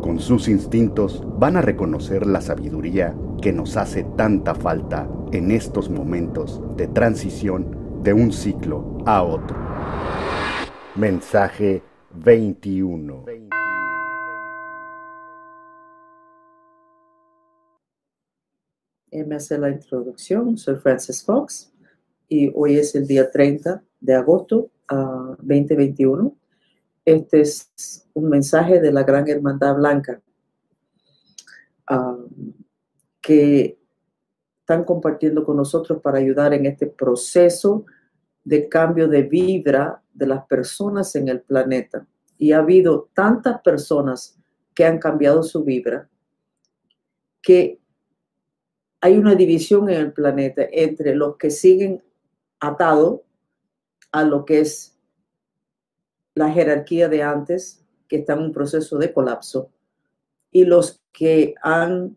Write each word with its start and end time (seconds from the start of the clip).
con 0.00 0.18
sus 0.18 0.48
instintos 0.48 1.24
van 1.38 1.56
a 1.56 1.62
reconocer 1.62 2.26
la 2.26 2.40
sabiduría 2.40 3.14
que 3.40 3.52
nos 3.52 3.76
hace 3.76 4.04
tanta 4.16 4.54
falta 4.54 5.08
en 5.32 5.50
estos 5.50 5.90
momentos 5.90 6.62
de 6.76 6.88
transición 6.88 8.02
de 8.02 8.12
un 8.12 8.32
ciclo 8.32 8.98
a 9.06 9.22
otro. 9.22 9.56
Mensaje 10.96 11.82
21. 12.14 13.24
me 19.26 19.36
hace 19.36 19.58
la 19.58 19.70
introducción. 19.70 20.56
Soy 20.56 20.76
Frances 20.76 21.22
Fox 21.24 21.72
y 22.28 22.50
hoy 22.54 22.76
es 22.76 22.94
el 22.94 23.06
día 23.06 23.30
30 23.30 23.82
de 24.00 24.14
agosto 24.14 24.70
a 24.88 25.36
2021. 25.40 26.34
Este 27.10 27.40
es 27.40 28.06
un 28.14 28.28
mensaje 28.28 28.80
de 28.80 28.92
la 28.92 29.02
Gran 29.02 29.28
Hermandad 29.28 29.74
Blanca 29.74 30.22
que 33.20 33.76
están 34.60 34.84
compartiendo 34.84 35.44
con 35.44 35.56
nosotros 35.56 36.00
para 36.00 36.18
ayudar 36.18 36.54
en 36.54 36.66
este 36.66 36.86
proceso 36.86 37.84
de 38.44 38.68
cambio 38.68 39.08
de 39.08 39.24
vibra 39.24 40.00
de 40.14 40.26
las 40.28 40.46
personas 40.46 41.16
en 41.16 41.26
el 41.28 41.40
planeta. 41.40 42.06
Y 42.38 42.52
ha 42.52 42.58
habido 42.58 43.10
tantas 43.12 43.60
personas 43.60 44.38
que 44.72 44.84
han 44.84 45.00
cambiado 45.00 45.42
su 45.42 45.64
vibra 45.64 46.08
que 47.42 47.80
hay 49.00 49.18
una 49.18 49.34
división 49.34 49.90
en 49.90 49.96
el 49.96 50.12
planeta 50.12 50.62
entre 50.70 51.16
los 51.16 51.36
que 51.36 51.50
siguen 51.50 52.04
atados 52.60 53.22
a 54.12 54.22
lo 54.22 54.44
que 54.44 54.60
es 54.60 54.99
la 56.34 56.50
jerarquía 56.50 57.08
de 57.08 57.22
antes, 57.22 57.84
que 58.08 58.16
está 58.16 58.34
en 58.34 58.40
un 58.40 58.52
proceso 58.52 58.98
de 58.98 59.12
colapso, 59.12 59.70
y 60.50 60.64
los 60.64 61.00
que 61.12 61.54
han 61.62 62.16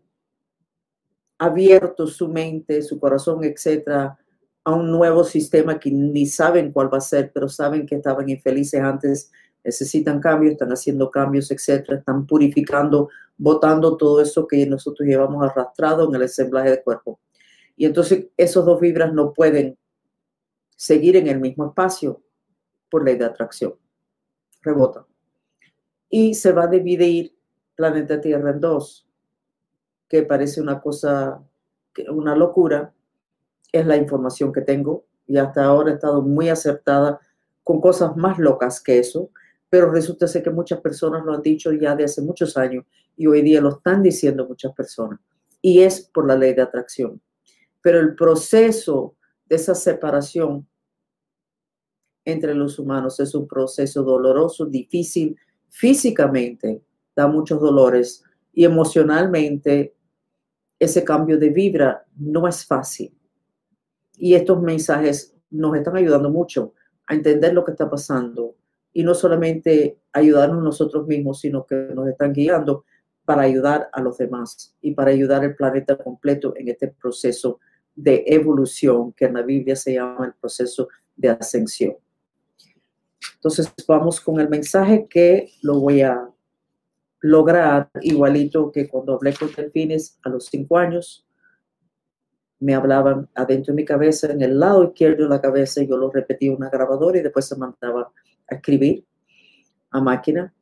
abierto 1.38 2.06
su 2.06 2.28
mente, 2.28 2.82
su 2.82 2.98
corazón, 2.98 3.44
etcétera, 3.44 4.18
a 4.64 4.74
un 4.74 4.90
nuevo 4.90 5.24
sistema 5.24 5.78
que 5.78 5.90
ni 5.90 6.26
saben 6.26 6.72
cuál 6.72 6.92
va 6.92 6.98
a 6.98 7.02
ser, 7.02 7.30
pero 7.32 7.48
saben 7.48 7.86
que 7.86 7.96
estaban 7.96 8.28
infelices 8.28 8.80
antes, 8.80 9.30
necesitan 9.62 10.20
cambios, 10.20 10.52
están 10.52 10.70
haciendo 10.70 11.10
cambios, 11.10 11.50
etcétera, 11.50 11.98
están 11.98 12.26
purificando 12.26 13.08
botando 13.36 13.96
todo 13.96 14.20
eso 14.20 14.46
que 14.46 14.66
nosotros 14.66 15.06
llevamos 15.06 15.44
arrastrado 15.44 16.08
en 16.08 16.14
el 16.14 16.22
ensamblaje 16.22 16.70
de 16.70 16.82
cuerpo. 16.82 17.20
Y 17.76 17.86
entonces 17.86 18.26
esos 18.36 18.64
dos 18.64 18.80
vibras 18.80 19.12
no 19.12 19.32
pueden 19.32 19.76
seguir 20.76 21.16
en 21.16 21.28
el 21.28 21.40
mismo 21.40 21.66
espacio 21.66 22.22
por 22.88 23.04
ley 23.04 23.16
de 23.16 23.24
atracción. 23.24 23.74
Rebota. 24.64 25.06
Y 26.08 26.34
se 26.34 26.52
va 26.52 26.64
a 26.64 26.68
dividir 26.68 27.36
planeta 27.74 28.20
Tierra 28.20 28.50
en 28.50 28.60
dos, 28.60 29.06
que 30.08 30.22
parece 30.22 30.60
una 30.60 30.80
cosa, 30.80 31.42
una 32.08 32.34
locura. 32.34 32.92
Es 33.72 33.86
la 33.86 33.96
información 33.96 34.52
que 34.52 34.60
tengo 34.60 35.04
y 35.26 35.36
hasta 35.36 35.64
ahora 35.64 35.90
he 35.90 35.94
estado 35.94 36.22
muy 36.22 36.48
acertada 36.48 37.20
con 37.62 37.80
cosas 37.80 38.16
más 38.16 38.38
locas 38.38 38.80
que 38.80 38.98
eso, 38.98 39.30
pero 39.68 39.90
resulta 39.90 40.28
ser 40.28 40.42
que 40.42 40.50
muchas 40.50 40.80
personas 40.80 41.24
lo 41.24 41.32
han 41.32 41.42
dicho 41.42 41.72
ya 41.72 41.96
de 41.96 42.04
hace 42.04 42.22
muchos 42.22 42.56
años 42.56 42.84
y 43.16 43.26
hoy 43.26 43.42
día 43.42 43.60
lo 43.60 43.70
están 43.70 44.02
diciendo 44.02 44.46
muchas 44.46 44.72
personas. 44.72 45.18
Y 45.60 45.82
es 45.82 46.02
por 46.02 46.26
la 46.26 46.36
ley 46.36 46.54
de 46.54 46.62
atracción. 46.62 47.20
Pero 47.80 47.98
el 47.98 48.14
proceso 48.14 49.16
de 49.46 49.56
esa 49.56 49.74
separación 49.74 50.68
entre 52.24 52.54
los 52.54 52.78
humanos 52.78 53.20
es 53.20 53.34
un 53.34 53.46
proceso 53.46 54.02
doloroso, 54.02 54.66
difícil, 54.66 55.36
físicamente 55.68 56.82
da 57.14 57.26
muchos 57.26 57.60
dolores 57.60 58.22
y 58.52 58.64
emocionalmente 58.64 59.94
ese 60.78 61.04
cambio 61.04 61.38
de 61.38 61.50
vibra 61.50 62.04
no 62.16 62.46
es 62.48 62.64
fácil. 62.64 63.16
Y 64.16 64.34
estos 64.34 64.60
mensajes 64.62 65.34
nos 65.50 65.76
están 65.76 65.96
ayudando 65.96 66.30
mucho 66.30 66.74
a 67.06 67.14
entender 67.14 67.52
lo 67.52 67.64
que 67.64 67.72
está 67.72 67.88
pasando 67.88 68.56
y 68.92 69.02
no 69.02 69.14
solamente 69.14 69.98
ayudarnos 70.12 70.62
nosotros 70.62 71.06
mismos, 71.06 71.40
sino 71.40 71.66
que 71.66 71.74
nos 71.74 72.08
están 72.08 72.32
guiando 72.32 72.84
para 73.24 73.42
ayudar 73.42 73.88
a 73.92 74.00
los 74.00 74.18
demás 74.18 74.76
y 74.80 74.92
para 74.92 75.10
ayudar 75.10 75.42
al 75.42 75.56
planeta 75.56 75.96
completo 75.96 76.54
en 76.56 76.68
este 76.68 76.88
proceso 76.88 77.58
de 77.94 78.24
evolución 78.26 79.12
que 79.12 79.26
en 79.26 79.34
la 79.34 79.42
Biblia 79.42 79.76
se 79.76 79.94
llama 79.94 80.26
el 80.26 80.34
proceso 80.34 80.88
de 81.16 81.30
ascensión. 81.30 81.94
Entonces 83.34 83.72
vamos 83.86 84.20
con 84.20 84.40
el 84.40 84.48
mensaje 84.48 85.06
que 85.08 85.50
lo 85.62 85.80
voy 85.80 86.02
a 86.02 86.28
lograr 87.20 87.90
igualito 88.02 88.70
que 88.70 88.88
cuando 88.88 89.14
hablé 89.14 89.34
con 89.34 89.50
delfines 89.52 90.18
a 90.24 90.28
los 90.28 90.46
cinco 90.46 90.78
años. 90.78 91.26
Me 92.60 92.74
hablaban 92.74 93.28
adentro 93.34 93.72
de 93.72 93.76
mi 93.82 93.84
cabeza, 93.84 94.32
en 94.32 94.42
el 94.42 94.58
lado 94.58 94.84
izquierdo 94.84 95.24
de 95.24 95.30
la 95.30 95.40
cabeza, 95.40 95.82
yo 95.82 95.96
lo 95.96 96.10
repetía 96.10 96.52
una 96.52 96.70
grabadora 96.70 97.18
y 97.18 97.22
después 97.22 97.46
se 97.46 97.56
mandaba 97.56 98.12
a 98.48 98.54
escribir 98.54 99.04
a 99.90 100.00
máquina 100.00 100.52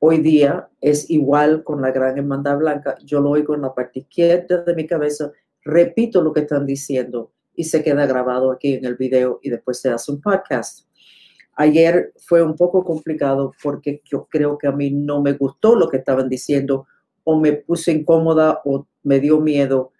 hoy 0.00 0.18
día 0.18 0.68
es 0.80 1.08
igual 1.10 1.62
con 1.62 1.80
la 1.80 1.92
gran 1.92 2.18
hermandad 2.18 2.58
blanca. 2.58 2.96
Yo 3.04 3.20
lo 3.20 3.30
oigo 3.30 3.54
en 3.54 3.62
la 3.62 3.74
parte 3.74 4.00
izquierda 4.00 4.62
de 4.62 4.74
mi 4.74 4.86
cabeza, 4.86 5.30
repito 5.62 6.22
lo 6.22 6.32
que 6.32 6.40
están 6.40 6.66
diciendo 6.66 7.32
y 7.54 7.64
se 7.64 7.84
queda 7.84 8.06
grabado 8.06 8.50
aquí 8.50 8.74
en 8.74 8.84
el 8.86 8.96
video 8.96 9.38
y 9.42 9.50
después 9.50 9.78
se 9.78 9.90
hace 9.90 10.10
un 10.10 10.20
podcast. 10.20 10.86
Ayer 11.60 12.14
fue 12.16 12.42
un 12.42 12.56
poco 12.56 12.82
complicado 12.82 13.52
porque 13.62 14.00
yo 14.10 14.26
creo 14.30 14.56
que 14.56 14.66
a 14.66 14.72
mí 14.72 14.90
no 14.90 15.20
me 15.20 15.34
gustó 15.34 15.74
lo 15.74 15.90
que 15.90 15.98
estaban 15.98 16.26
diciendo 16.26 16.86
o 17.22 17.38
me 17.38 17.52
puse 17.52 17.92
incómoda 17.92 18.62
o 18.64 18.86
me 19.02 19.20
dio 19.20 19.40
miedo. 19.40 19.92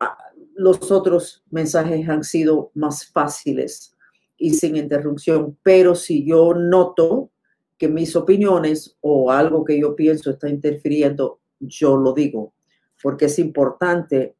Ah, 0.00 0.18
los 0.56 0.90
otros 0.90 1.44
mensajes 1.52 2.08
han 2.08 2.24
sido 2.24 2.72
más 2.74 3.06
fáciles 3.06 3.96
y 4.36 4.54
sin 4.54 4.74
interrupción, 4.74 5.56
pero 5.62 5.94
si 5.94 6.26
yo 6.26 6.52
noto 6.52 7.30
que 7.78 7.86
mis 7.86 8.16
opiniones 8.16 8.96
o 9.02 9.30
algo 9.30 9.64
que 9.64 9.78
yo 9.80 9.94
pienso 9.94 10.30
está 10.30 10.48
interfiriendo, 10.48 11.38
yo 11.60 11.96
lo 11.96 12.12
digo, 12.12 12.54
porque 13.00 13.26
es 13.26 13.38
importante 13.38 14.34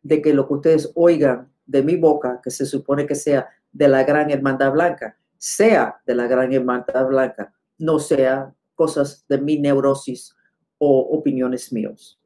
de 0.00 0.22
que 0.22 0.32
lo 0.32 0.46
que 0.46 0.54
ustedes 0.54 0.92
oigan 0.94 1.52
de 1.66 1.82
mi 1.82 1.96
boca, 1.96 2.40
que 2.40 2.52
se 2.52 2.66
supone 2.66 3.04
que 3.04 3.16
sea 3.16 3.48
de 3.74 3.88
la 3.88 4.04
gran 4.04 4.30
hermandad 4.30 4.72
blanca, 4.72 5.18
sea 5.36 6.00
de 6.06 6.14
la 6.14 6.26
gran 6.26 6.50
hermandad 6.52 7.06
blanca, 7.06 7.52
no 7.76 7.98
sea 7.98 8.54
cosas 8.74 9.26
de 9.28 9.38
mi 9.38 9.58
neurosis 9.58 10.34
o 10.78 11.00
opiniones 11.00 11.72
míos. 11.72 12.18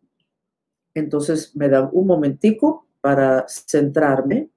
Entonces 0.94 1.56
me 1.56 1.68
dan 1.68 1.88
un 1.92 2.06
momentico 2.06 2.86
para 3.00 3.46
centrarme 3.48 4.50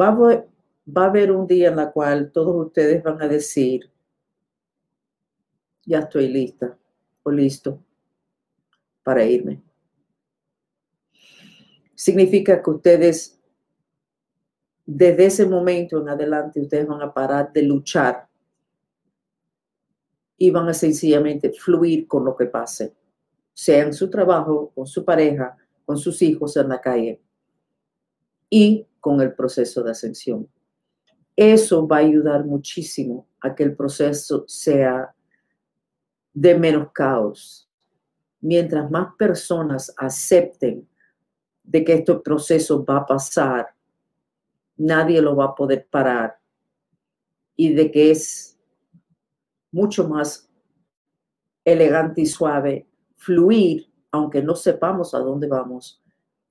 Va 0.00 0.08
a, 0.08 1.06
haber 1.06 1.30
un 1.30 1.46
día 1.46 1.68
en 1.68 1.76
la 1.76 1.92
cual 1.92 2.32
todos 2.32 2.66
ustedes 2.66 3.02
van 3.02 3.22
a 3.22 3.28
decir, 3.28 3.90
ya 5.86 6.00
estoy 6.00 6.28
lista 6.28 6.76
o 7.22 7.30
listo 7.30 7.82
para 9.02 9.24
irme. 9.24 9.62
Significa 11.94 12.62
que 12.62 12.70
ustedes, 12.70 13.40
desde 14.84 15.26
ese 15.26 15.46
momento 15.46 16.00
en 16.00 16.08
adelante, 16.08 16.60
ustedes 16.60 16.86
van 16.86 17.02
a 17.02 17.12
parar 17.12 17.52
de 17.52 17.62
luchar 17.62 18.28
y 20.36 20.50
van 20.50 20.68
a 20.68 20.74
sencillamente 20.74 21.52
fluir 21.52 22.06
con 22.06 22.24
lo 22.24 22.36
que 22.36 22.46
pase, 22.46 22.94
sea 23.52 23.84
en 23.84 23.94
su 23.94 24.10
trabajo, 24.10 24.72
con 24.74 24.86
su 24.86 25.04
pareja, 25.04 25.56
con 25.84 25.96
sus 25.96 26.20
hijos 26.22 26.56
en 26.56 26.68
la 26.68 26.80
calle. 26.80 27.20
Y 28.50 28.86
con 29.00 29.20
el 29.20 29.34
proceso 29.34 29.82
de 29.82 29.90
ascensión. 29.90 30.48
Eso 31.36 31.86
va 31.86 31.96
a 31.96 32.00
ayudar 32.00 32.46
muchísimo 32.46 33.26
a 33.40 33.54
que 33.54 33.64
el 33.64 33.76
proceso 33.76 34.44
sea 34.46 35.14
de 36.34 36.58
menos 36.58 36.90
caos. 36.92 37.68
Mientras 38.40 38.90
más 38.90 39.14
personas 39.16 39.94
acepten 39.96 40.86
de 41.62 41.84
que 41.84 41.94
este 41.94 42.14
proceso 42.16 42.84
va 42.84 42.98
a 42.98 43.06
pasar, 43.06 43.74
nadie 44.76 45.22
lo 45.22 45.34
va 45.34 45.46
a 45.46 45.54
poder 45.54 45.86
parar 45.88 46.38
y 47.56 47.72
de 47.72 47.90
que 47.90 48.10
es 48.10 48.58
mucho 49.70 50.08
más 50.08 50.50
elegante 51.64 52.20
y 52.20 52.26
suave 52.26 52.86
fluir, 53.16 53.90
aunque 54.10 54.42
no 54.42 54.54
sepamos 54.54 55.14
a 55.14 55.18
dónde 55.20 55.46
vamos, 55.46 56.02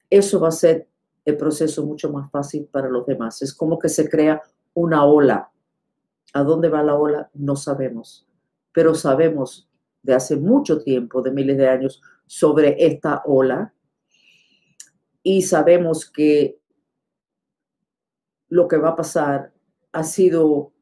eso 0.10 0.40
va 0.40 0.48
a 0.48 0.52
ser 0.52 0.88
el 1.26 1.38
proceso 1.38 1.86
mucho 1.86 2.12
más 2.12 2.30
fácil 2.32 2.66
para 2.66 2.90
los 2.90 3.06
demás. 3.06 3.42
Es 3.42 3.54
como 3.54 3.78
que 3.78 3.90
se 3.90 4.10
crea 4.10 4.42
una 4.74 5.06
ola. 5.06 5.52
¿A 6.34 6.44
dónde 6.44 6.70
va 6.70 6.84
la 6.84 6.96
ola? 6.96 7.30
No 7.34 7.56
sabemos, 7.56 8.28
pero 8.72 8.96
sabemos 8.96 9.70
de 10.04 10.14
hace 10.14 10.38
mucho 10.38 10.84
tiempo, 10.84 11.22
de 11.22 11.32
miles 11.32 11.58
de 11.58 11.68
años, 11.68 12.02
sobre 12.28 12.76
esta 12.86 13.24
ola 13.26 13.74
y 15.24 15.42
sabemos 15.42 16.10
que 16.10 16.60
lo 18.50 18.68
que 18.68 18.78
va 18.78 18.90
a 18.90 18.96
pasar 18.96 19.54
ha 19.94 20.04
sido 20.04 20.74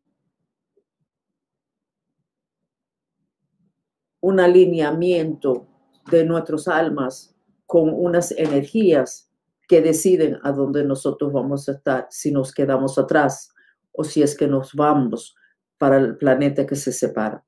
un 4.19 4.39
alineamiento 4.39 5.67
de 6.09 6.25
nuestras 6.25 6.67
almas 6.67 7.35
con 7.65 7.93
unas 7.93 8.31
energías 8.31 9.31
que 9.67 9.81
deciden 9.81 10.37
a 10.43 10.51
dónde 10.51 10.83
nosotros 10.83 11.31
vamos 11.31 11.69
a 11.69 11.73
estar, 11.73 12.07
si 12.09 12.31
nos 12.31 12.53
quedamos 12.53 12.97
atrás 12.97 13.53
o 13.93 14.03
si 14.03 14.21
es 14.21 14.35
que 14.35 14.47
nos 14.47 14.73
vamos 14.73 15.35
para 15.77 15.97
el 15.97 16.17
planeta 16.17 16.65
que 16.65 16.75
se 16.75 16.91
separa. 16.91 17.45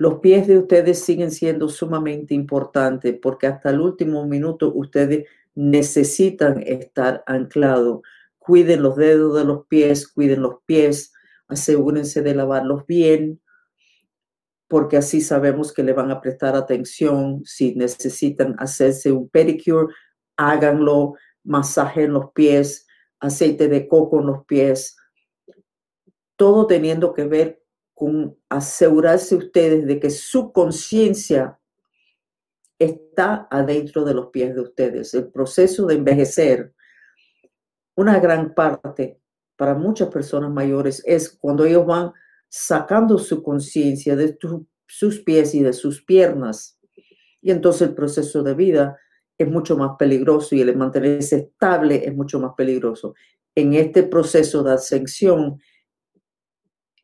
Los 0.00 0.20
pies 0.20 0.46
de 0.46 0.56
ustedes 0.56 1.04
siguen 1.04 1.30
siendo 1.30 1.68
sumamente 1.68 2.32
importantes 2.32 3.18
porque 3.20 3.46
hasta 3.46 3.68
el 3.68 3.82
último 3.82 4.24
minuto 4.24 4.72
ustedes 4.74 5.28
necesitan 5.54 6.62
estar 6.62 7.22
anclados. 7.26 8.00
Cuiden 8.38 8.82
los 8.82 8.96
dedos 8.96 9.36
de 9.36 9.44
los 9.44 9.66
pies, 9.66 10.08
cuiden 10.08 10.40
los 10.40 10.54
pies, 10.64 11.12
asegúrense 11.48 12.22
de 12.22 12.34
lavarlos 12.34 12.86
bien, 12.86 13.42
porque 14.68 14.96
así 14.96 15.20
sabemos 15.20 15.70
que 15.70 15.82
le 15.82 15.92
van 15.92 16.10
a 16.10 16.22
prestar 16.22 16.56
atención. 16.56 17.42
Si 17.44 17.74
necesitan 17.74 18.56
hacerse 18.58 19.12
un 19.12 19.28
pedicure, 19.28 19.92
háganlo, 20.38 21.16
masaje 21.44 22.04
en 22.04 22.14
los 22.14 22.32
pies, 22.32 22.86
aceite 23.18 23.68
de 23.68 23.86
coco 23.86 24.20
en 24.20 24.28
los 24.28 24.46
pies, 24.46 24.96
todo 26.36 26.66
teniendo 26.66 27.12
que 27.12 27.24
ver 27.24 27.59
con 28.00 28.34
asegurarse 28.48 29.36
ustedes 29.36 29.86
de 29.86 30.00
que 30.00 30.08
su 30.08 30.52
conciencia 30.52 31.60
está 32.78 33.46
adentro 33.50 34.06
de 34.06 34.14
los 34.14 34.28
pies 34.28 34.54
de 34.54 34.62
ustedes. 34.62 35.12
El 35.12 35.28
proceso 35.28 35.84
de 35.84 35.96
envejecer, 35.96 36.72
una 37.94 38.18
gran 38.18 38.54
parte 38.54 39.20
para 39.54 39.74
muchas 39.74 40.08
personas 40.08 40.50
mayores 40.50 41.02
es 41.04 41.28
cuando 41.28 41.66
ellos 41.66 41.84
van 41.84 42.10
sacando 42.48 43.18
su 43.18 43.42
conciencia 43.42 44.16
de 44.16 44.34
sus 44.86 45.20
pies 45.20 45.54
y 45.54 45.62
de 45.62 45.74
sus 45.74 46.02
piernas. 46.02 46.78
Y 47.42 47.50
entonces 47.50 47.88
el 47.88 47.94
proceso 47.94 48.42
de 48.42 48.54
vida 48.54 48.98
es 49.36 49.46
mucho 49.46 49.76
más 49.76 49.96
peligroso 49.98 50.54
y 50.54 50.62
el 50.62 50.74
mantenerse 50.74 51.36
estable 51.36 52.02
es 52.06 52.16
mucho 52.16 52.40
más 52.40 52.54
peligroso. 52.56 53.14
En 53.54 53.74
este 53.74 54.04
proceso 54.04 54.62
de 54.62 54.72
ascensión, 54.72 55.60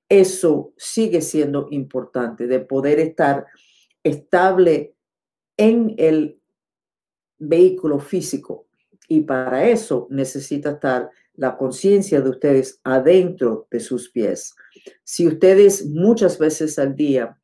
eso 0.08 0.72
sigue 0.76 1.20
siendo 1.20 1.68
importante, 1.70 2.46
de 2.46 2.60
poder 2.60 3.00
estar 3.00 3.46
estable 4.02 4.94
en 5.56 5.94
el 5.98 6.40
vehículo 7.38 7.98
físico. 7.98 8.66
Y 9.08 9.20
para 9.20 9.68
eso 9.68 10.06
necesita 10.10 10.72
estar 10.72 11.10
la 11.34 11.56
conciencia 11.56 12.20
de 12.20 12.30
ustedes 12.30 12.80
adentro 12.82 13.68
de 13.70 13.80
sus 13.80 14.10
pies. 14.10 14.54
Si 15.04 15.26
ustedes 15.26 15.86
muchas 15.86 16.38
veces 16.38 16.78
al 16.78 16.96
día 16.96 17.38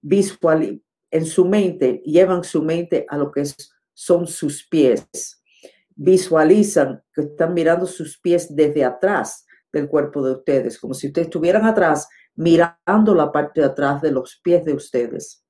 visual 0.00 0.80
en 1.10 1.26
su 1.26 1.44
mente 1.44 2.02
llevan 2.04 2.42
su 2.42 2.62
mente 2.62 3.06
a 3.08 3.18
lo 3.18 3.30
que 3.30 3.44
son 3.92 4.26
sus 4.26 4.66
pies, 4.66 5.42
visualizan 5.94 7.02
que 7.14 7.22
están 7.22 7.54
mirando 7.54 7.86
sus 7.86 8.18
pies 8.18 8.54
desde 8.54 8.84
atrás 8.84 9.43
del 9.74 9.88
cuerpo 9.88 10.24
de 10.24 10.32
ustedes, 10.32 10.78
como 10.78 10.94
si 10.94 11.08
ustedes 11.08 11.26
estuvieran 11.26 11.66
atrás 11.66 12.08
mirando 12.36 13.14
la 13.14 13.30
parte 13.30 13.60
de 13.60 13.66
atrás 13.66 14.00
de 14.00 14.12
los 14.12 14.40
pies 14.42 14.64
de 14.64 14.72
ustedes. 14.72 15.44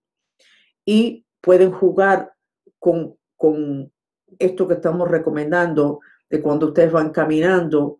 Y 0.85 1.25
pueden 1.41 1.73
jugar 1.73 2.33
con, 2.79 3.17
con 3.37 3.93
esto 4.39 4.67
que 4.67 4.75
estamos 4.75 5.09
recomendando 5.09 6.01
de 6.29 6.41
cuando 6.41 6.69
ustedes 6.69 6.91
van 6.91 7.11
caminando, 7.11 7.99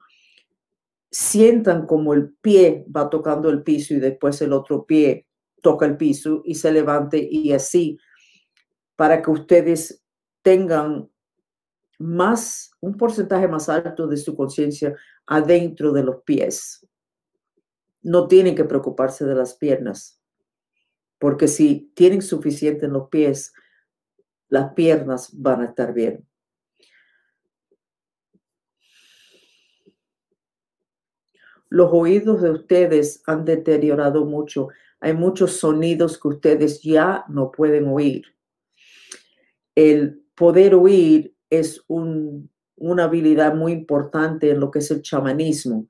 sientan 1.11 1.87
como 1.87 2.13
el 2.13 2.35
pie 2.41 2.85
va 2.95 3.09
tocando 3.09 3.49
el 3.49 3.63
piso 3.63 3.95
y 3.95 4.01
después 4.01 4.41
el 4.43 4.53
otro 4.53 4.85
pie 4.85 5.29
toca 5.63 5.87
el 5.87 5.97
piso 5.97 6.43
y 6.45 6.57
se 6.57 6.73
levante 6.73 7.27
y 7.31 7.53
así, 7.53 7.99
para 8.97 9.23
que 9.23 9.31
ustedes 9.31 10.03
tengan 10.43 11.09
más, 12.05 12.71
un 12.81 12.97
porcentaje 12.97 13.49
más 13.49 13.69
alto 13.69 14.07
de 14.07 14.19
su 14.19 14.37
conciencia 14.37 14.95
adentro 15.27 15.91
de 15.91 16.05
los 16.05 16.23
pies. 16.23 16.87
No 18.03 18.29
tienen 18.29 18.55
que 18.55 18.65
preocuparse 18.65 19.25
de 19.25 19.35
las 19.35 19.55
piernas, 19.55 20.21
porque 21.19 21.49
si 21.49 21.91
tienen 21.95 22.21
suficiente 22.21 22.85
en 22.87 22.93
los 22.93 23.09
pies, 23.09 23.55
las 24.49 24.75
piernas 24.75 25.31
van 25.33 25.63
a 25.63 25.65
estar 25.65 25.95
bien. 25.95 26.29
Los 31.71 31.91
oídos 31.91 32.43
de 32.43 32.51
ustedes 32.51 33.23
han 33.27 33.47
deteriorado 33.47 34.27
mucho. 34.27 34.69
Hay 35.01 35.15
muchos 35.15 35.57
sonidos 35.57 36.21
que 36.21 36.29
ustedes 36.29 36.83
ya 36.83 37.25
no 37.29 37.51
pueden 37.51 37.89
oír. 37.89 38.27
El 39.75 40.23
poder 40.35 40.75
oír 40.75 41.34
es 41.59 41.83
una 41.87 43.05
habilidad 43.05 43.55
muy 43.55 43.73
importante 43.73 44.51
en 44.51 44.61
lo 44.61 44.71
que 44.71 44.81
es 44.81 44.91
el 44.91 45.03
chamanismo. 45.03 45.87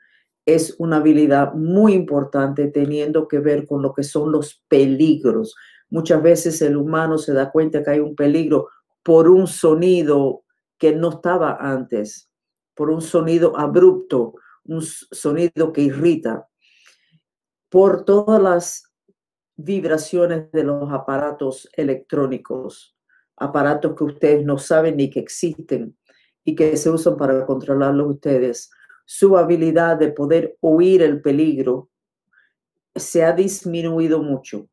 Es 0.46 0.76
una 0.78 0.96
habilidad 0.96 1.54
muy 1.54 1.94
importante 1.94 2.68
teniendo 2.68 3.28
que 3.28 3.38
ver 3.38 3.66
con 3.66 3.82
lo 3.82 3.94
que 3.94 4.02
son 4.02 4.30
los 4.32 4.62
peligros. 4.68 5.54
Muchas 5.90 6.22
veces 6.22 6.60
el 6.62 6.76
humano 6.76 7.18
se 7.18 7.32
da 7.32 7.50
cuenta 7.50 7.82
que 7.82 7.90
hay 7.90 8.00
un 8.00 8.14
peligro 8.14 8.68
por 9.02 9.28
un 9.28 9.46
sonido 9.46 10.44
que 10.78 10.94
no 10.94 11.10
estaba 11.10 11.56
antes, 11.60 12.30
por 12.74 12.90
un 12.90 13.00
sonido 13.00 13.56
abrupto, 13.56 14.34
un 14.64 14.82
sonido 14.82 15.72
que 15.72 15.82
irrita, 15.82 16.48
por 17.70 18.04
todas 18.04 18.42
las 18.42 18.92
vibraciones 19.56 20.50
de 20.52 20.64
los 20.64 20.90
aparatos 20.92 21.68
electrónicos, 21.76 22.93
aparatos 23.36 23.94
que 23.96 24.04
ustedes 24.04 24.44
no 24.44 24.58
saben 24.58 24.96
ni 24.96 25.10
que 25.10 25.20
existen 25.20 25.96
y 26.44 26.54
que 26.54 26.76
se 26.76 26.90
usan 26.90 27.16
para 27.16 27.44
controlarlos 27.46 28.14
ustedes. 28.14 28.70
Su 29.04 29.36
habilidad 29.36 29.96
de 29.96 30.12
poder 30.12 30.56
oír 30.60 31.02
el 31.02 31.20
peligro 31.20 31.90
se 32.94 33.24
ha 33.24 33.32
disminuido 33.32 34.22
mucho. 34.22 34.68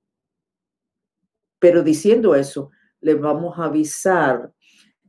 Pero 1.60 1.84
diciendo 1.84 2.36
eso, 2.36 2.72
les 3.00 3.20
vamos 3.20 3.58
a 3.58 3.66
avisar 3.66 4.54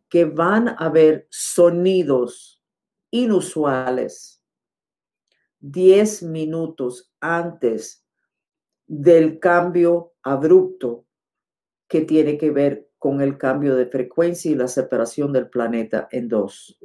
que 0.09 0.25
van 0.25 0.69
a 0.69 0.73
haber 0.73 1.27
sonidos 1.31 2.63
inusuales 3.11 4.43
10 5.63 6.25
minutos 6.25 7.13
antes 7.21 8.05
del 8.87 9.39
cambio 9.39 10.13
abrupto 10.23 11.07
que 11.89 12.01
tiene 12.01 12.37
que 12.37 12.51
ver 12.51 12.91
con 13.03 13.21
el 13.21 13.37
cambio 13.37 13.75
de 13.75 13.87
frecuencia 13.87 14.49
y 14.49 14.55
la 14.55 14.69
separación 14.69 15.33
del 15.33 15.49
planeta 15.49 16.07
en 16.13 16.29
dos. 16.29 16.79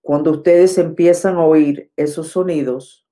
Cuando 0.00 0.32
ustedes 0.32 0.76
empiezan 0.76 1.36
a 1.36 1.44
oír 1.44 1.92
esos 1.94 2.30
sonidos, 2.30 3.06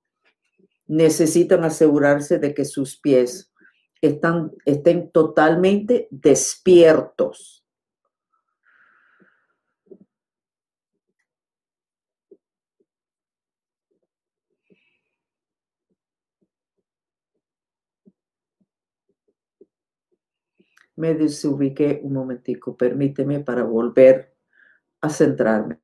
necesitan 0.88 1.62
asegurarse 1.62 2.40
de 2.40 2.54
que 2.54 2.64
sus 2.64 2.98
pies 2.98 3.52
están, 4.00 4.50
estén 4.64 5.12
totalmente 5.12 6.08
despiertos 6.10 7.64
me 20.96 21.14
desubiqué 21.14 22.00
un 22.02 22.14
momentico, 22.14 22.76
permíteme 22.76 23.40
para 23.40 23.62
volver 23.62 24.34
a 25.00 25.10
centrarme. 25.10 25.78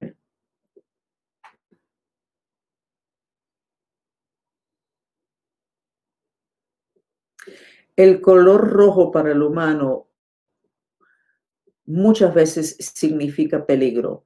El 7.95 8.21
color 8.23 8.71
rojo 8.71 9.12
para 9.12 9.33
el 9.33 9.42
humano 9.42 10.09
muchas 11.85 12.33
veces 12.33 12.76
significa 12.78 13.66
peligro. 13.66 14.25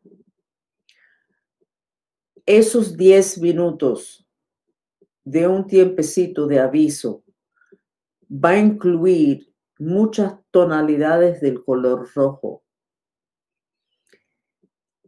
Esos 2.47 2.97
10 2.97 3.39
minutos 3.39 4.25
de 5.25 5.49
un 5.49 5.67
tiempecito 5.67 6.47
de 6.47 6.61
aviso 6.61 7.25
va 8.31 8.51
a 8.51 8.59
incluir 8.59 9.53
muchas 9.79 10.35
tonalidades 10.51 11.41
del 11.41 11.63
color 11.63 12.09
rojo. 12.15 12.63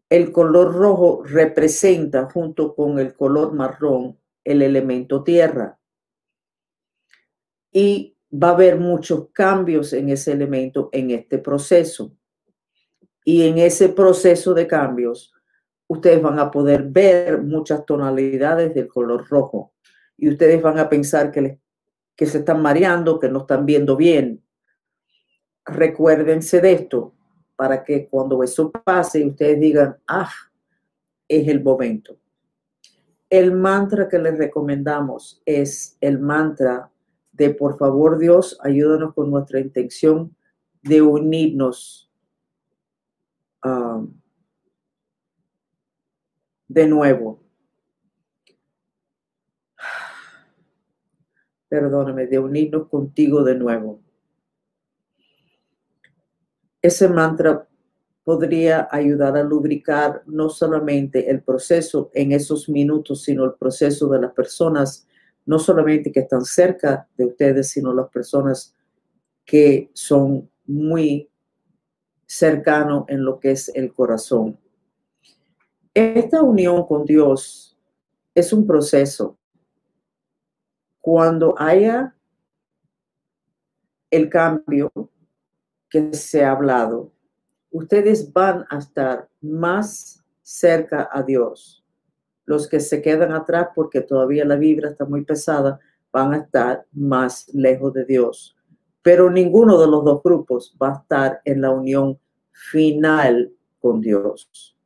El 0.09 0.33
color 0.33 0.75
rojo 0.75 1.23
representa 1.25 2.31
junto 2.31 2.75
con 2.75 2.99
el 2.99 3.15
color 3.15 3.53
marrón 3.53 4.19
el 4.45 4.63
elemento 4.63 5.23
tierra. 5.23 5.79
Y 7.71 8.17
va 8.33 8.49
a 8.49 8.53
haber 8.53 8.79
muchos 8.79 9.29
cambios 9.33 9.93
en 9.93 10.09
ese 10.09 10.33
elemento 10.33 10.89
en 10.93 11.11
este 11.11 11.39
proceso. 11.39 12.13
Y 13.25 13.47
en 13.47 13.59
ese 13.59 13.91
proceso 13.91 14.55
de 14.55 14.67
cambios, 14.67 15.35
ustedes 15.87 16.23
van 16.23 16.39
a 16.39 16.51
poder 16.51 16.85
ver 16.85 17.43
muchas 17.43 17.85
tonalidades 17.85 18.75
del 18.75 18.89
color 18.89 19.29
rojo. 19.29 19.75
Y 20.17 20.31
ustedes 20.31 20.63
van 20.63 20.79
a 20.79 20.89
pensar 20.89 21.31
que, 21.31 21.59
que 22.17 22.27
se 22.27 22.39
están 22.39 22.63
mareando, 22.63 23.19
que 23.19 23.29
no 23.29 23.41
están 23.41 23.67
viendo 23.67 23.97
bien. 23.97 24.43
Recuérdense 25.69 26.61
de 26.63 26.73
esto 26.73 27.13
para 27.55 27.85
que 27.85 28.09
cuando 28.09 28.43
eso 28.43 28.73
pase, 28.73 29.27
ustedes 29.27 29.61
digan, 29.61 29.99
ah, 30.07 30.33
es 31.29 31.47
el 31.47 31.63
momento. 31.63 32.17
El 33.29 33.53
mantra 33.53 34.09
que 34.09 34.19
les 34.19 34.39
recomendamos 34.39 35.43
es 35.45 35.99
el 36.01 36.19
mantra 36.19 36.91
de 37.33 37.51
por 37.51 37.77
favor 37.77 38.19
Dios, 38.19 38.59
ayúdanos 38.63 39.13
con 39.13 39.31
nuestra 39.31 39.61
intención 39.61 40.35
de 40.83 41.03
unirnos 41.03 42.11
um, 43.63 44.19
de 46.67 46.87
nuevo. 46.87 47.43
Perdóname, 51.69 52.27
de 52.27 52.39
unirnos 52.39 52.89
contigo 52.89 53.45
de 53.45 53.55
nuevo 53.55 54.08
ese 56.83 57.09
mantra 57.09 57.67
podría 58.25 58.89
ayudar 58.91 59.37
a 59.37 59.43
lubricar 59.43 60.23
no 60.27 60.51
solamente 60.51 61.31
el 61.31 61.43
proceso 61.43 62.11
en 62.13 62.33
esos 62.33 62.69
minutos, 62.69 63.23
sino 63.23 63.45
el 63.45 63.55
proceso 63.55 64.09
de 64.09 64.21
las 64.21 64.33
personas, 64.33 65.07
no 65.47 65.59
solamente 65.59 66.13
que 66.13 66.21
están 66.21 66.45
cerca 66.45 67.09
de 67.17 67.25
ustedes, 67.25 67.71
sino 67.71 67.95
las 67.95 68.11
personas 68.11 68.75
que 69.47 69.91
son 69.95 70.51
muy 70.67 71.31
cercanos 72.27 73.07
en 73.09 73.25
lo 73.25 73.41
que 73.41 73.53
es 73.53 73.71
el 73.75 73.95
corazón. 73.95 74.59
Esta 75.95 76.43
unión 76.43 76.87
con 76.87 77.07
Dios 77.07 77.77
es 78.35 78.53
un 78.53 78.67
proceso. 78.67 79.39
Cuando 81.01 81.55
haya 81.57 82.15
el 84.11 84.29
cambio, 84.29 84.93
que 85.89 86.13
se 86.15 86.45
ha 86.45 86.53
hablado, 86.53 87.13
ustedes 87.71 88.33
van 88.33 88.65
a 88.71 88.79
estar 88.79 89.29
más 89.41 90.25
cerca 90.43 91.09
a 91.13 91.23
Dios. 91.23 91.85
Los 92.45 92.69
que 92.69 92.81
se 92.81 93.03
quedan 93.03 93.33
atrás 93.33 93.69
porque 93.75 94.01
todavía 94.01 94.45
la 94.45 94.57
vibra 94.57 94.91
está 94.91 95.05
muy 95.05 95.25
pesada, 95.25 95.79
van 96.11 96.33
a 96.33 96.39
estar 96.39 96.87
más 96.93 97.49
lejos 97.53 97.93
de 97.93 98.05
Dios. 98.05 98.57
Pero 99.03 99.31
ninguno 99.31 99.79
de 99.79 99.87
los 99.87 100.05
dos 100.05 100.23
grupos 100.23 100.77
va 100.81 100.91
a 100.91 101.01
estar 101.01 101.41
en 101.45 101.61
la 101.61 101.71
unión 101.71 102.19
final 102.51 103.53
con 103.81 104.01
Dios. 104.01 104.77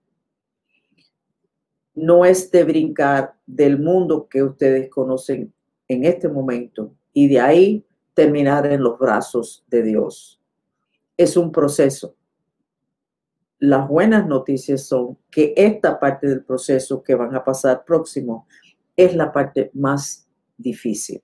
No 1.94 2.24
es 2.24 2.50
de 2.50 2.64
brincar 2.64 3.34
del 3.46 3.78
mundo 3.78 4.26
que 4.28 4.42
ustedes 4.42 4.88
conocen 4.90 5.52
en 5.88 6.04
este 6.04 6.28
momento 6.28 6.94
y 7.12 7.28
de 7.28 7.40
ahí 7.40 7.86
terminar 8.14 8.66
en 8.66 8.82
los 8.82 8.98
brazos 8.98 9.64
de 9.68 9.82
Dios 9.82 10.41
es 11.16 11.36
un 11.36 11.52
proceso. 11.52 12.16
Las 13.58 13.88
buenas 13.88 14.26
noticias 14.26 14.86
son 14.86 15.18
que 15.30 15.54
esta 15.56 16.00
parte 16.00 16.26
del 16.26 16.44
proceso 16.44 17.02
que 17.02 17.14
van 17.14 17.34
a 17.34 17.44
pasar 17.44 17.84
próximo 17.84 18.46
es 18.96 19.14
la 19.14 19.32
parte 19.32 19.70
más 19.74 20.28
difícil, 20.56 21.22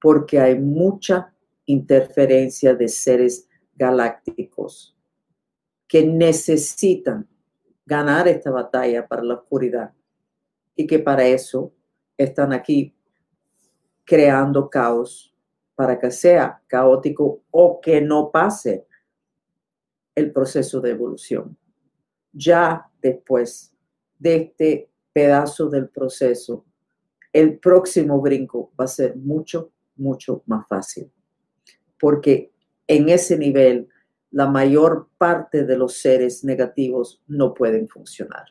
porque 0.00 0.40
hay 0.40 0.58
mucha 0.58 1.32
interferencia 1.66 2.74
de 2.74 2.88
seres 2.88 3.48
galácticos 3.74 4.96
que 5.86 6.04
necesitan 6.04 7.28
ganar 7.86 8.26
esta 8.26 8.50
batalla 8.50 9.06
para 9.06 9.22
la 9.22 9.34
oscuridad 9.34 9.92
y 10.74 10.86
que 10.86 10.98
para 10.98 11.26
eso 11.26 11.72
están 12.16 12.52
aquí 12.52 12.94
creando 14.04 14.68
caos 14.68 15.31
para 15.74 15.98
que 15.98 16.10
sea 16.10 16.62
caótico 16.66 17.42
o 17.50 17.80
que 17.80 18.00
no 18.00 18.30
pase 18.30 18.86
el 20.14 20.32
proceso 20.32 20.80
de 20.80 20.90
evolución. 20.90 21.56
Ya 22.32 22.90
después 23.00 23.74
de 24.18 24.36
este 24.36 24.90
pedazo 25.12 25.68
del 25.68 25.88
proceso, 25.88 26.64
el 27.32 27.58
próximo 27.58 28.20
brinco 28.20 28.72
va 28.78 28.84
a 28.84 28.88
ser 28.88 29.16
mucho, 29.16 29.72
mucho 29.96 30.42
más 30.46 30.66
fácil. 30.68 31.10
Porque 31.98 32.52
en 32.86 33.08
ese 33.08 33.38
nivel, 33.38 33.88
la 34.30 34.46
mayor 34.46 35.08
parte 35.18 35.64
de 35.64 35.76
los 35.76 35.94
seres 35.96 36.44
negativos 36.44 37.22
no 37.26 37.54
pueden 37.54 37.88
funcionar. 37.88 38.46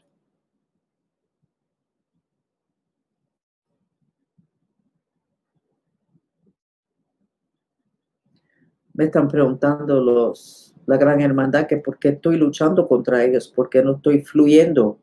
Me 9.01 9.05
están 9.05 9.27
preguntando 9.27 10.00
los, 10.00 10.75
la 10.86 10.96
gran 10.96 11.22
hermandad 11.22 11.65
que 11.65 11.77
por 11.77 11.98
qué 11.98 12.10
estoy 12.10 12.38
luchando 12.38 12.88
contra 12.88 13.24
ellos, 13.24 13.48
por 13.48 13.67
qué 13.67 13.81
no 13.81 13.96
estoy 13.96 14.22
fluyendo, 14.22 15.00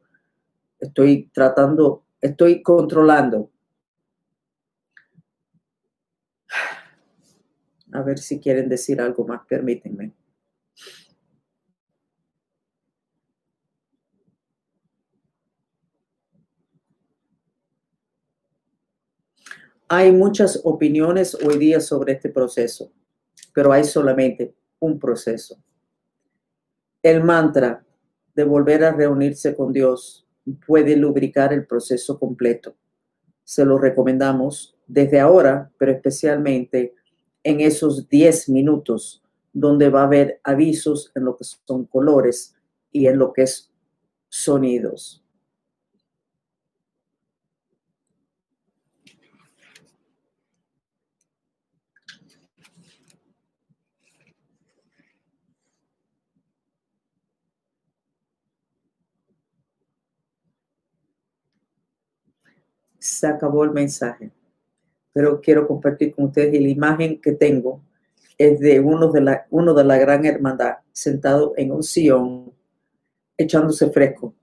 estoy 0.78 1.28
tratando, 1.32 2.04
estoy 2.20 2.62
controlando. 2.62 3.50
A 7.90 8.02
ver 8.02 8.18
si 8.20 8.38
quieren 8.38 8.68
decir 8.68 9.00
algo 9.00 9.26
más, 9.26 9.40
permítanme. 9.48 10.12
Hay 19.88 20.12
muchas 20.12 20.60
opiniones 20.62 21.34
hoy 21.34 21.58
día 21.58 21.80
sobre 21.80 22.12
este 22.12 22.28
proceso 22.28 22.92
pero 23.58 23.72
hay 23.72 23.82
solamente 23.82 24.54
un 24.78 25.00
proceso. 25.00 25.58
El 27.02 27.24
mantra 27.24 27.84
de 28.32 28.44
volver 28.44 28.84
a 28.84 28.92
reunirse 28.92 29.56
con 29.56 29.72
Dios 29.72 30.24
puede 30.64 30.96
lubricar 30.96 31.52
el 31.52 31.66
proceso 31.66 32.20
completo. 32.20 32.76
Se 33.42 33.64
lo 33.64 33.76
recomendamos 33.76 34.76
desde 34.86 35.18
ahora, 35.18 35.72
pero 35.76 35.90
especialmente 35.90 36.94
en 37.42 37.60
esos 37.60 38.08
10 38.08 38.50
minutos 38.50 39.24
donde 39.52 39.88
va 39.88 40.02
a 40.02 40.06
haber 40.06 40.40
avisos 40.44 41.10
en 41.16 41.24
lo 41.24 41.36
que 41.36 41.42
son 41.42 41.84
colores 41.86 42.54
y 42.92 43.08
en 43.08 43.18
lo 43.18 43.32
que 43.32 43.42
es 43.42 43.72
sonidos. 44.28 45.24
Se 62.98 63.26
acabó 63.26 63.64
el 63.64 63.70
mensaje. 63.70 64.30
Pero 65.12 65.40
quiero 65.40 65.66
compartir 65.66 66.14
con 66.14 66.26
ustedes 66.26 66.54
y 66.54 66.60
la 66.60 66.68
imagen 66.68 67.20
que 67.20 67.32
tengo 67.32 67.82
es 68.36 68.60
de 68.60 68.78
uno 68.80 69.10
de 69.10 69.20
la, 69.20 69.46
uno 69.50 69.74
de 69.74 69.84
la 69.84 69.98
gran 69.98 70.24
hermandad 70.24 70.78
sentado 70.92 71.54
en 71.56 71.72
un 71.72 71.82
sillón 71.82 72.52
echándose 73.36 73.90
fresco. 73.90 74.34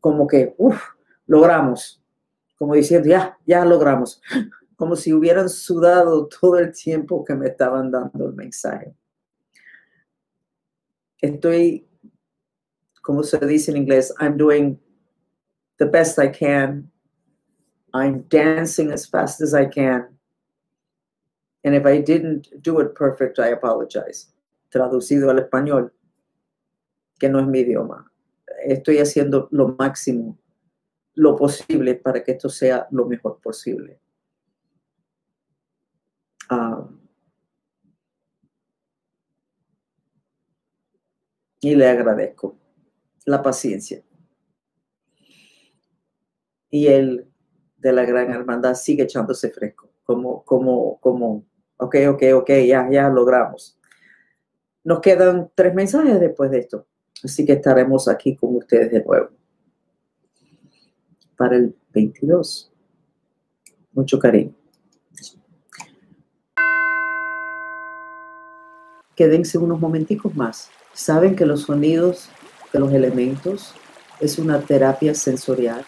Como 0.00 0.26
que, 0.26 0.54
uff, 0.58 0.82
logramos. 1.26 2.02
Como 2.56 2.74
diciendo, 2.74 3.08
ya, 3.08 3.38
ya 3.46 3.64
logramos. 3.64 4.20
Como 4.76 4.96
si 4.96 5.12
hubieran 5.12 5.48
sudado 5.48 6.26
todo 6.28 6.58
el 6.58 6.72
tiempo 6.72 7.24
que 7.24 7.34
me 7.34 7.48
estaban 7.48 7.90
dando 7.90 8.26
el 8.26 8.34
mensaje. 8.34 8.94
Estoy, 11.20 11.84
como 13.02 13.24
se 13.24 13.44
dice 13.44 13.72
en 13.72 13.78
inglés, 13.78 14.14
I'm 14.20 14.36
doing 14.36 14.78
the 15.78 15.84
best 15.84 16.16
I 16.20 16.30
can 16.30 16.92
I'm 17.94 18.22
dancing 18.28 18.92
as 18.92 19.06
fast 19.06 19.40
as 19.40 19.54
I 19.54 19.66
can. 19.66 20.08
And 21.64 21.74
if 21.74 21.86
I 21.86 22.00
didn't 22.00 22.62
do 22.62 22.80
it 22.80 22.94
perfect, 22.94 23.38
I 23.38 23.48
apologize. 23.48 24.32
Traducido 24.70 25.30
al 25.30 25.38
español. 25.38 25.90
que 27.18 27.28
no 27.28 27.40
es 27.40 27.46
mi 27.46 27.60
idioma. 27.60 28.10
Estoy 28.64 28.98
haciendo 28.98 29.48
lo 29.50 29.74
máximo, 29.76 30.38
lo 31.14 31.36
posible 31.36 31.94
para 31.96 32.22
que 32.22 32.32
esto 32.32 32.48
sea 32.48 32.86
lo 32.90 33.06
mejor 33.06 33.40
posible. 33.40 34.00
Ah, 36.48 36.88
y 41.60 41.74
le 41.74 41.88
agradezco 41.88 42.56
la 43.26 43.42
paciencia. 43.42 44.02
Y 46.70 46.86
él 46.86 47.26
de 47.78 47.92
la 47.92 48.04
gran 48.04 48.30
hermandad 48.30 48.74
sigue 48.74 49.04
echándose 49.04 49.50
fresco, 49.50 49.88
como, 50.04 50.44
como, 50.44 50.98
como, 51.00 51.44
ok, 51.76 51.96
ok, 52.10 52.22
ok, 52.34 52.50
ya, 52.66 52.88
ya 52.90 53.08
logramos. 53.08 53.78
Nos 54.84 55.00
quedan 55.00 55.50
tres 55.54 55.74
mensajes 55.74 56.20
después 56.20 56.50
de 56.50 56.58
esto, 56.58 56.86
así 57.22 57.44
que 57.44 57.54
estaremos 57.54 58.08
aquí 58.08 58.36
con 58.36 58.56
ustedes 58.56 58.90
de 58.90 59.04
nuevo 59.04 59.30
para 61.38 61.56
el 61.56 61.74
22. 61.94 62.70
Mucho 63.92 64.18
cariño. 64.18 64.52
Quédense 69.14 69.58
unos 69.58 69.80
momenticos 69.80 70.34
más. 70.36 70.70
Saben 70.92 71.34
que 71.34 71.46
los 71.46 71.62
sonidos 71.62 72.28
de 72.72 72.80
los 72.80 72.92
elementos 72.92 73.74
es 74.20 74.38
una 74.38 74.60
terapia 74.60 75.14
sensorial 75.14 75.84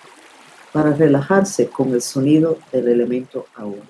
para 0.72 0.92
relajarse 0.92 1.68
con 1.68 1.92
el 1.92 2.02
sonido 2.02 2.58
del 2.72 2.88
elemento 2.88 3.46
agua. 3.56 3.82